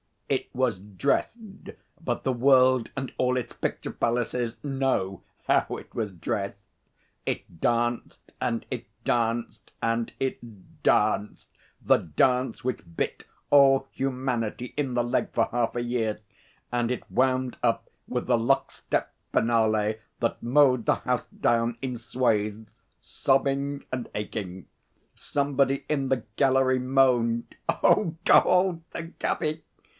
[0.27, 1.37] It was dressed
[2.03, 6.65] but the world and all its picture palaces know how it was dressed.
[7.25, 11.49] It danced and it danced, and it danced
[11.81, 16.21] the dance which bit all humanity in the leg for half a year,
[16.71, 22.69] and it wound up with the lockstep finale that mowed the house down in swathes,
[23.01, 24.65] sobbing and aching.
[25.13, 29.63] Somebody in the gallery moaned, 'Oh Gord, the Gubby!'